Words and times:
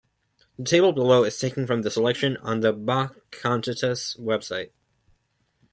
The 0.57 0.63
table 0.63 0.93
below 0.93 1.23
is 1.25 1.37
taken 1.39 1.67
from 1.67 1.83
the 1.83 1.91
selection 1.91 2.35
on 2.37 2.61
the 2.61 2.73
Bach-Cantatas 2.73 4.19
website. 4.19 4.71